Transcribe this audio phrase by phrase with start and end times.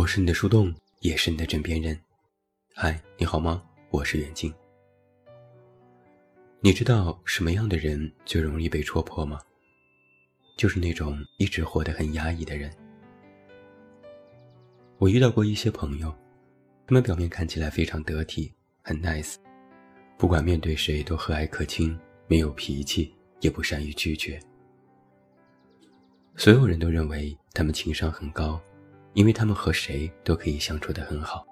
[0.00, 1.94] 我是你的树洞，也是你的枕边人。
[2.74, 3.62] 嗨，你好吗？
[3.90, 4.50] 我是远近。
[6.60, 9.38] 你知道什么样的人最容易被戳破吗？
[10.56, 12.72] 就是那种一直活得很压抑的人。
[14.96, 16.10] 我遇到过一些朋友，
[16.86, 19.34] 他们表面看起来非常得体，很 nice，
[20.16, 21.94] 不管面对谁都和蔼可亲，
[22.26, 24.40] 没有脾气，也不善于拒绝。
[26.36, 28.58] 所有人都认为他们情商很高。
[29.14, 31.44] 因为他们和谁都可以相处得很好，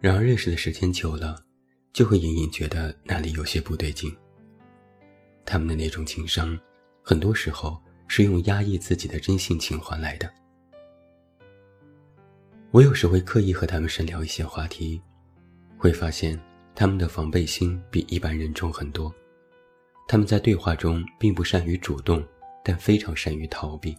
[0.00, 1.40] 然而认识的时间久了，
[1.92, 4.14] 就会隐隐觉得哪里有些不对劲。
[5.44, 6.58] 他们的那种情商，
[7.02, 10.28] 很多时候是用压抑自己的真性情换来的。
[12.70, 15.00] 我有时会刻意和他们深聊一些话题，
[15.76, 16.40] 会发现
[16.74, 19.14] 他们的防备心比一般人重很多。
[20.08, 22.26] 他们在对话中并不善于主动，
[22.64, 23.96] 但非常善于逃避。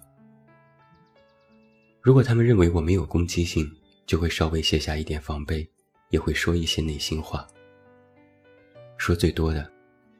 [2.03, 3.65] 如果他们认为我没有攻击性，
[4.05, 5.65] 就会稍微卸下一点防备，
[6.09, 7.47] 也会说一些内心话。
[8.97, 9.71] 说最多的，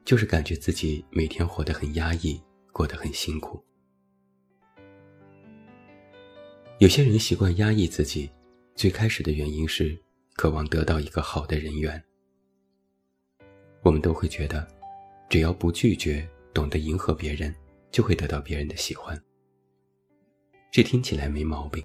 [0.02, 2.40] 就是感觉自己每天活得很压抑，
[2.72, 3.62] 过得很辛苦。
[6.78, 8.30] 有些人习惯压抑自己，
[8.74, 9.94] 最开始的原因是
[10.36, 12.02] 渴望得到一个好的人缘。
[13.82, 14.66] 我们都会觉得，
[15.28, 17.54] 只要不拒绝，懂得迎合别人，
[17.90, 19.22] 就会得到别人的喜欢。
[20.74, 21.80] 这听起来没毛病。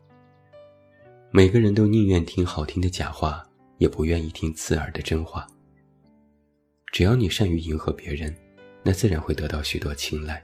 [1.30, 5.46] 每个人都宁愿听好听的假话，也不愿意听刺耳的真话。
[6.92, 8.36] 只要你善于迎合别人，
[8.82, 10.44] 那自然会得到许多青睐。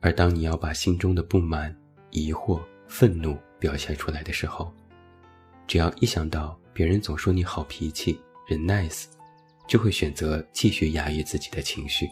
[0.00, 1.76] 而当你要把心中的不满、
[2.08, 4.72] 疑惑、愤怒表现出来的时候，
[5.66, 9.04] 只要一想到别人总说你好脾气、人 nice，
[9.68, 12.08] 就会选择继续压抑自己的情绪。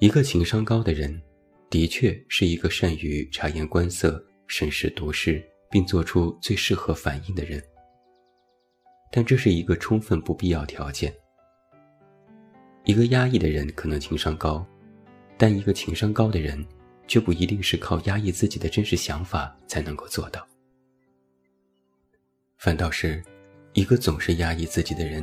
[0.00, 1.18] 一个情商高的人。
[1.76, 7.62] 的确是一个善于察言观色、审时度势，并做出最适合反应的人。
[9.12, 11.14] 但这是一个充分不必要条件。
[12.84, 14.66] 一个压抑的人可能情商高，
[15.36, 16.66] 但一个情商高的人
[17.06, 20.48] 却不一定是靠压抑自己的真实想法才能够做到。
[22.56, 23.22] 反倒是，
[23.74, 25.22] 一个总是压抑自己的人，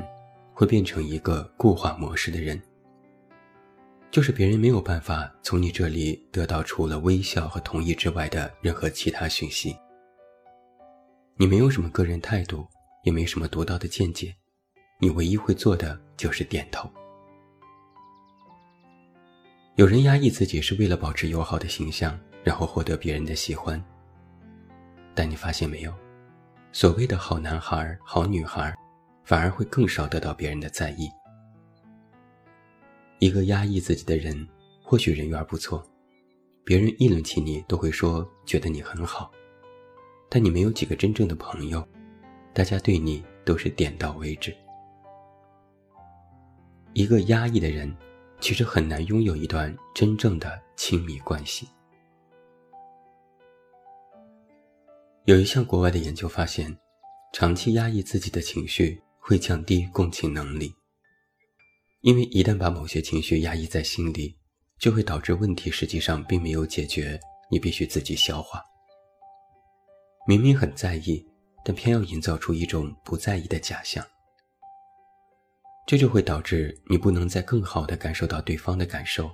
[0.53, 2.61] 会变成一个固化模式的人。
[4.13, 9.75] 就是别人没有办法从你这里得到除了微笑和同意之外的任何其他讯息。
[11.35, 12.63] 你没有什么个人态度，
[13.01, 14.31] 也没什么独到的见解，
[14.99, 16.87] 你唯一会做的就是点头。
[19.77, 23.83] 有人压抑自己是为了保持友好的形象，然后获得别人的喜欢。
[25.15, 25.91] 但你发现没有，
[26.71, 28.71] 所谓的好男孩、好女孩，
[29.23, 31.09] 反而会更少得到别人的在意。
[33.23, 34.45] 一个压抑自己的人，
[34.83, 35.81] 或许人缘不错，
[36.65, 39.31] 别人议论起你都会说觉得你很好，
[40.29, 41.87] 但你没有几个真正的朋友，
[42.53, 44.53] 大家对你都是点到为止。
[46.91, 47.95] 一个压抑的人，
[48.41, 51.69] 其实很难拥有一段真正的亲密关系。
[55.23, 56.77] 有一项国外的研究发现，
[57.31, 60.75] 长期压抑自己的情绪会降低共情能力。
[62.03, 64.35] 因为一旦把某些情绪压抑在心里，
[64.77, 67.17] 就会导致问题实际上并没有解决，
[67.49, 68.61] 你必须自己消化。
[70.27, 71.25] 明明很在意，
[71.63, 74.05] 但偏要营造出一种不在意的假象，
[75.87, 79.31] 这就会导致你不能再更好的感受到对方的感受，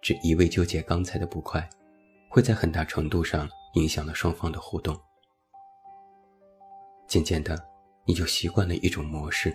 [0.00, 1.68] 只一味纠结刚才的不快，
[2.30, 4.98] 会在很大程度上影响了双方的互动。
[7.06, 7.62] 渐渐的，
[8.06, 9.54] 你就习惯了一种模式。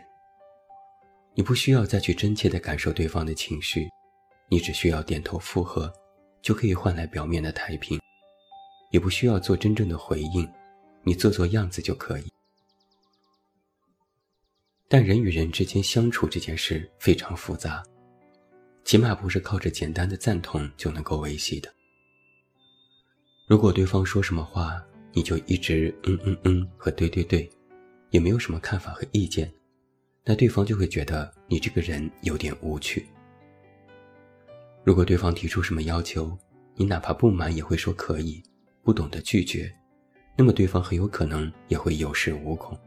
[1.34, 3.88] 你不需要再去真切地感受对方的情绪，
[4.50, 5.92] 你只需要点头附和，
[6.42, 7.98] 就可以换来表面的太平；
[8.92, 10.48] 也不需要做真正的回应，
[11.04, 12.26] 你做做样子就可以。
[14.90, 17.82] 但人与人之间相处这件事非常复杂，
[18.84, 21.74] 起码不是靠着简单的赞同就能够维系的。
[23.48, 27.50] 如果对方说什么话，你就一直嗯嗯嗯和对对对，
[28.10, 29.50] 也没有什么看法和意见。
[30.24, 33.08] 那对方就会觉得你这个人有点无趣。
[34.84, 36.38] 如果对方提出什么要求，
[36.76, 38.42] 你哪怕不满也会说可以，
[38.84, 39.72] 不懂得拒绝，
[40.38, 42.78] 那么对方很有可能也会有恃无恐。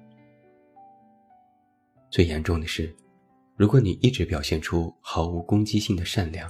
[2.11, 2.95] 最严重的是，
[3.57, 6.49] 如果你一直表现出毫无攻击性的善良，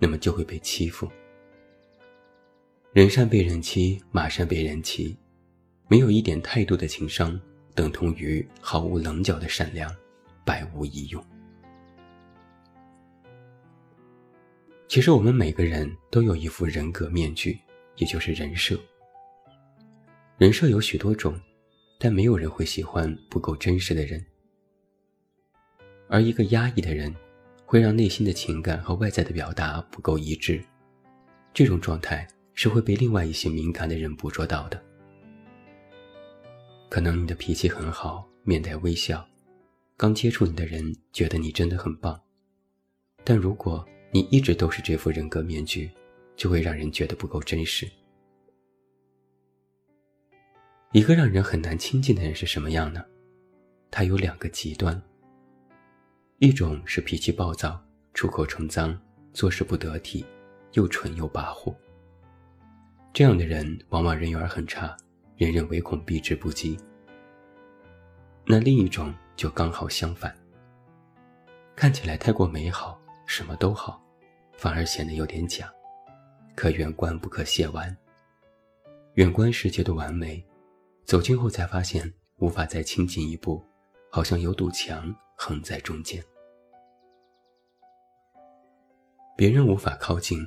[0.00, 1.08] 那么就会被欺负。
[2.92, 5.16] 人善被人欺，马善被人骑，
[5.88, 7.40] 没有一点态度的情商，
[7.74, 9.94] 等同于毫无棱角的善良。
[10.48, 11.22] 百无一用。
[14.88, 17.60] 其实我们每个人都有一副人格面具，
[17.96, 18.80] 也就是人设。
[20.38, 21.38] 人设有许多种，
[21.98, 24.24] 但没有人会喜欢不够真实的人。
[26.08, 27.14] 而一个压抑的人，
[27.66, 30.64] 会让内心的情感和外在的表达不够一致，
[31.52, 34.82] 这种状态是会被另外一些敏感的人捕捉到的。
[36.88, 39.28] 可能你的脾气很好，面带微笑，
[39.98, 42.22] 刚接触你的人觉得你真的很棒，
[43.24, 45.90] 但如果你一直都是这副人格面具，
[46.36, 47.84] 就会让人觉得不够真实。
[50.92, 53.04] 一个让人很难亲近的人是什么样呢？
[53.90, 55.02] 他有两个极端。
[56.38, 57.84] 一种是脾气暴躁、
[58.14, 58.96] 出口成脏、
[59.32, 60.24] 做事不得体、
[60.74, 61.74] 又蠢又跋扈。
[63.12, 64.96] 这样的人往往人缘很差，
[65.36, 66.78] 人人唯恐避之不及。
[68.46, 70.36] 那另一种就刚好相反，
[71.76, 74.02] 看起来太过美好，什么都好，
[74.52, 75.72] 反而显得有点假，
[76.56, 77.96] 可远观不可亵玩。
[79.14, 80.44] 远观世界的完美，
[81.04, 83.64] 走近后才发现无法再亲近一步，
[84.10, 85.14] 好像有堵墙。
[85.40, 86.20] 横在中间，
[89.36, 90.44] 别人无法靠近，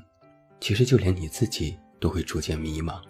[0.59, 3.01] 其实就连你自己都会逐渐迷茫。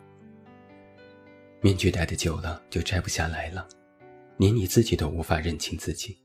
[1.59, 3.67] 面具戴的久了就摘不下来了，
[4.41, 6.17] 连你自己都无法认清自己。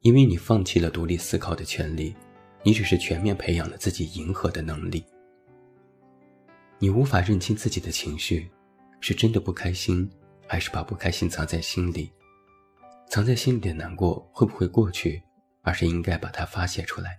[0.00, 2.16] 因为你放弃了独立思考的权利，
[2.62, 5.04] 你只是全面培养了自己迎合的能力。
[6.78, 8.50] 你无法认清自己的情绪，
[8.98, 10.10] 是真的不开心，
[10.46, 12.10] 还是把不开心藏在心里？
[13.10, 15.22] 藏在心里的难过会不会过去，
[15.60, 17.18] 而是应该把它发泄出来。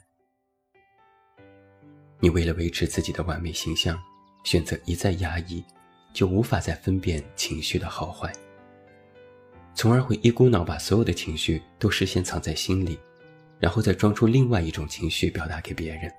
[2.19, 4.01] 你为了维持自己的完美形象，
[4.43, 5.63] 选择一再压抑，
[6.13, 8.33] 就无法再分辨情绪的好坏，
[9.77, 12.97] 从而会一股脑把所有的情绪都事先藏在心里，
[13.59, 16.11] 然后再装出另外一种情绪表达给别人。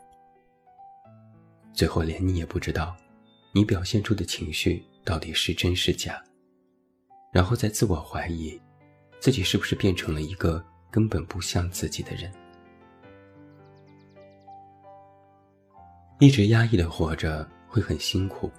[1.72, 2.96] 最后连你也不知道，
[3.52, 6.22] 你表现出的情绪到底是真是假，
[7.32, 8.56] 然后再自我怀疑。
[9.18, 12.32] 自己是不是变成了一个根本不像自己的人？
[16.20, 18.52] 一直压抑的活着会很辛苦，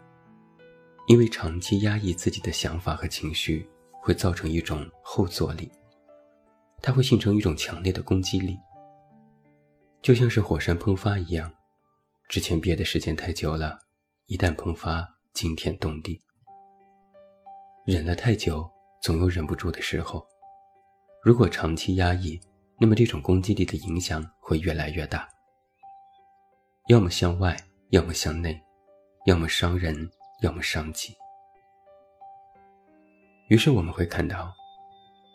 [1.07, 3.65] 因为长期压抑自己的想法和情绪，
[4.09, 5.71] 会造成一种后坐力，
[6.81, 8.57] 它会形成一种强烈的攻击力，
[10.01, 11.53] 就像是火山喷发一样，
[12.27, 13.77] 之前憋的时间太久了，
[14.25, 16.19] 一旦喷发，惊天动地。
[17.85, 18.67] 忍了太久，
[18.99, 20.25] 总有忍不住的时候。
[21.23, 22.41] 如果长期压抑，
[22.79, 25.29] 那么这种攻击力的影响会越来越大，
[26.87, 27.55] 要么向外，
[27.91, 28.59] 要么向内，
[29.27, 30.09] 要么伤人，
[30.41, 31.13] 要么伤己。
[33.49, 34.53] 于是我们会看到，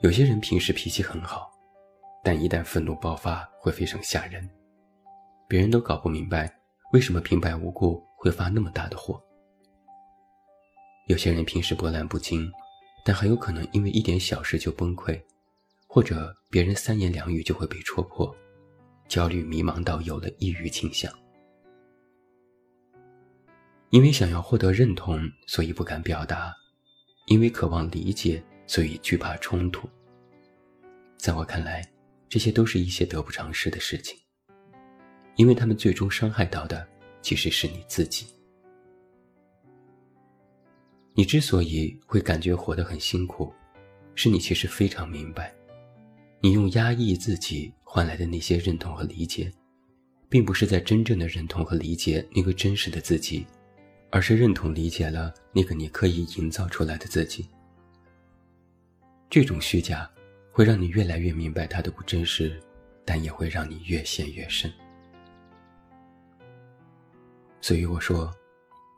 [0.03, 1.51] 有些人平时脾气很好，
[2.23, 4.49] 但一旦愤怒爆发，会非常吓人，
[5.49, 6.53] 别人都搞不明白
[6.93, 9.21] 为什么平白无故会发那么大的火。
[11.09, 12.49] 有些人平时波澜不惊，
[13.05, 15.21] 但很有可能因为一点小事就崩溃。
[15.87, 18.35] 或者别人三言两语就会被戳破，
[19.07, 21.13] 焦虑迷茫到有了抑郁倾向。
[23.91, 26.51] 因为想要获得认同，所以不敢表达；
[27.27, 29.89] 因为渴望理解，所以惧怕冲突。
[31.17, 31.83] 在我看来，
[32.29, 34.19] 这些都是一些得不偿失的事情，
[35.37, 36.87] 因为他们最终伤害到的
[37.23, 38.27] 其实是你自己。
[41.15, 43.53] 你之所以会感觉活得很辛苦，
[44.15, 45.55] 是你其实非常明白。
[46.41, 49.51] 你用压抑自己换来的那些认同和理解，
[50.29, 53.47] 并不是在真正的认同和理解那个真实的自己，
[54.15, 57.49] 而是认同理解了那个你刻意营造出来的自己。
[59.29, 60.09] 这种虚假
[60.53, 62.63] 会让你越来越明白它的不真实，
[63.05, 64.73] 但也会让你越陷越深。
[67.61, 68.33] 所以我说，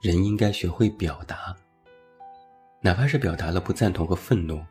[0.02, 1.56] 人应该学会表达，
[2.82, 4.62] 哪怕是表达了不赞同和愤怒，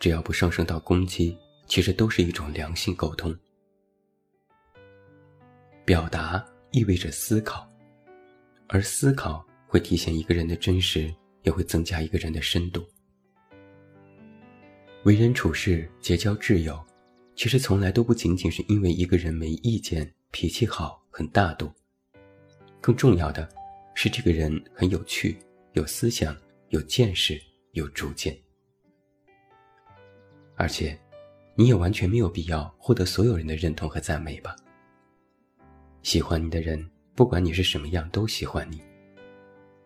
[0.00, 1.38] 只要不上升到攻击。
[1.66, 3.34] 其实都是一种良性沟通。
[5.84, 7.66] 表达意味着思考，
[8.68, 11.12] 而思考会体现一个人的真实，
[11.42, 12.86] 也会增加一个人的深度。
[15.02, 16.80] 为人处事、结交挚友，
[17.34, 21.72] 其实从来都不仅仅是因为一个人没意见、脾气好、很大度，
[22.80, 23.48] 更重要的
[23.96, 25.36] 是这个人很有趣、
[25.72, 26.36] 有思想、
[26.68, 27.36] 有见识、
[27.72, 28.38] 有主见，
[30.54, 30.96] 而且。
[31.56, 34.56] 你也完全没有必要获得所有人的认同和赞美吧。
[36.02, 38.78] 喜欢你的人，不管你是什么样，都喜欢你；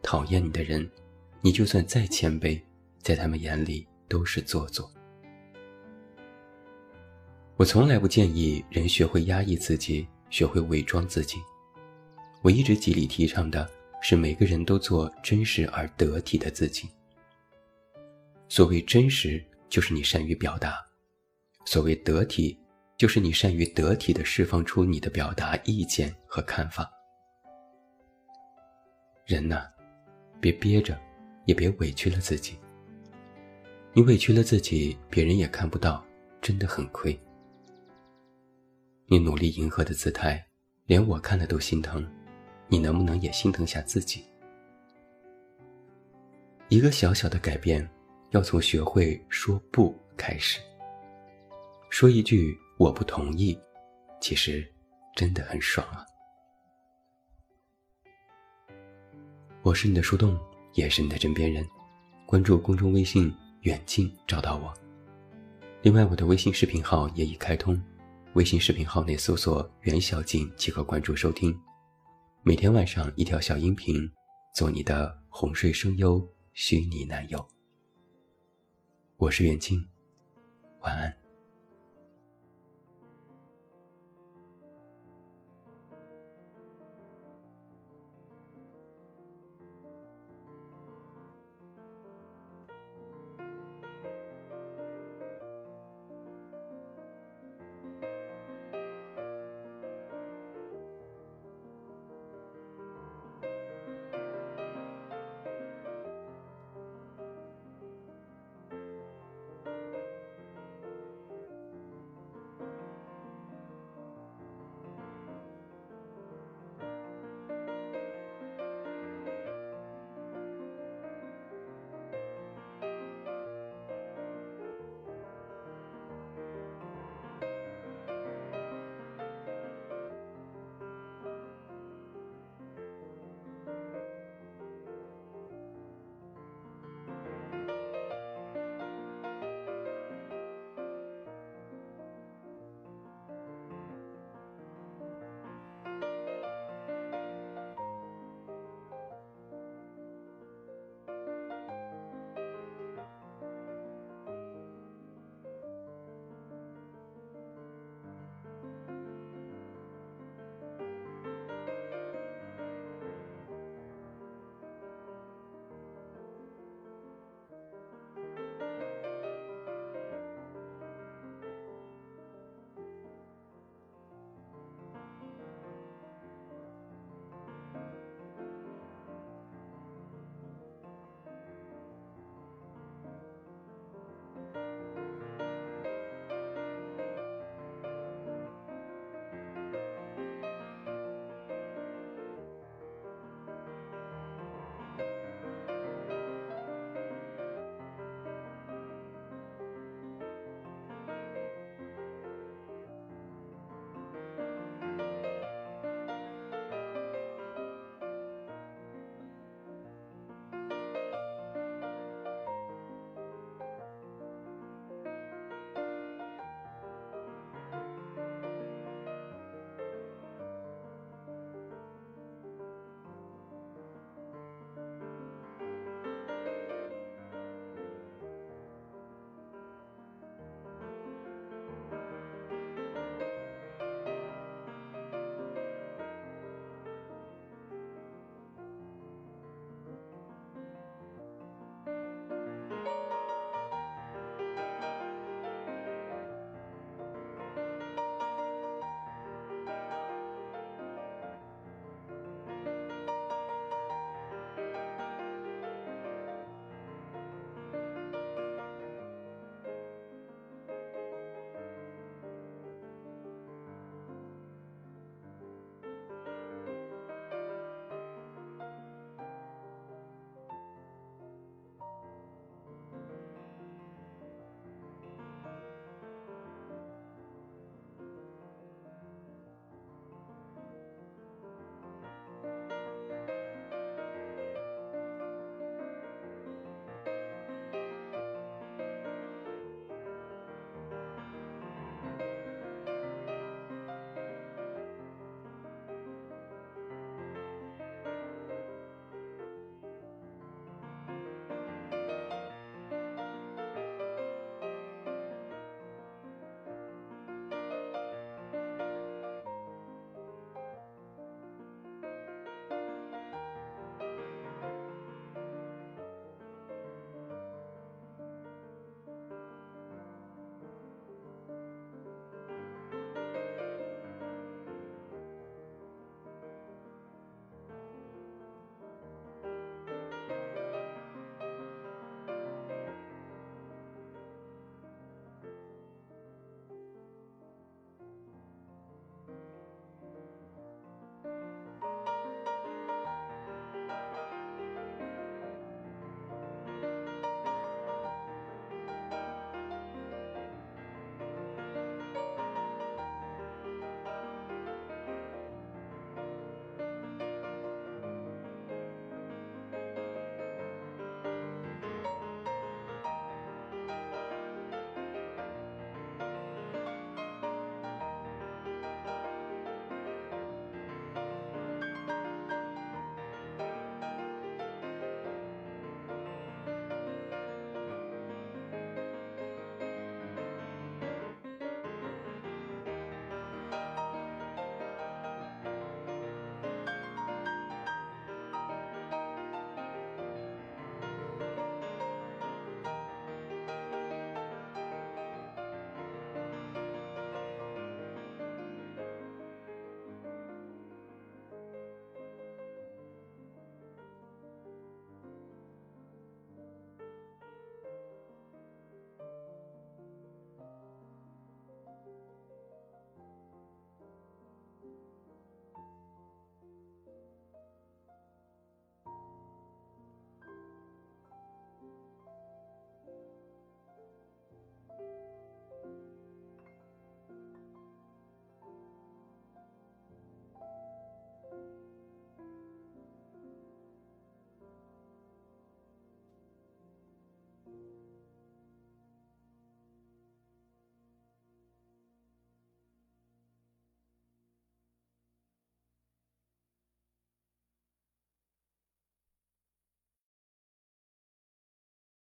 [0.03, 0.89] 讨厌你的人，
[1.41, 2.61] 你就算再谦卑，
[3.03, 4.91] 在他们眼里都是做作。
[7.57, 11.39] 我从来不建议人学会压抑自己，学会伪装自己。
[12.43, 13.69] 我一直极力提倡的
[14.01, 16.89] 是每个人都做真实而得体的自己。
[18.49, 20.71] 所谓真实，就是你善于表达；
[21.67, 22.57] 所谓得体，
[22.97, 26.89] 就是你善于得体的释放出你的表达意见和看法。
[29.27, 29.69] 人呐，
[30.41, 30.99] 别憋着，
[31.47, 32.57] 也别委屈了自己。
[33.93, 36.05] 你委屈了自己，别人也看不到，
[36.41, 37.19] 真的很亏。
[39.07, 40.45] 你努力迎合的姿态，
[40.87, 42.07] 连我看了都心疼，
[42.69, 44.25] 你能不能也心疼下自己？
[46.69, 47.89] 一个小小的改变。
[48.33, 50.61] 要从学会说不开始。
[51.89, 53.59] 说一句“我不同意”，
[54.21, 54.71] 其实
[55.17, 56.05] 真的很爽啊！
[59.69, 60.35] 我是你的树洞，
[60.73, 61.63] 也是你的枕边人。
[62.25, 64.73] 关注公众微信“远近”，找到我。
[65.83, 67.79] 另外，我的微信视频号也已开通，
[68.33, 71.55] 微信视频号内搜索“袁小静”即可关注收听。
[72.43, 74.11] 每天晚上一条小音频，
[74.55, 77.47] 做你的哄睡声优、虚拟男友。
[79.19, 79.87] 我是远近，
[80.81, 81.18] 晚安。